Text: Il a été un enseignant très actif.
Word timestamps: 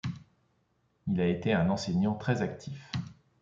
Il 1.05 1.21
a 1.21 1.27
été 1.27 1.53
un 1.53 1.69
enseignant 1.69 2.15
très 2.15 2.41
actif. 2.41 2.91